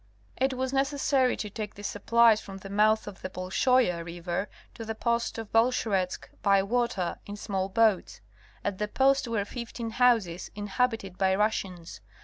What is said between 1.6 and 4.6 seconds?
the supplies from the mouth of the [Bolshoia] river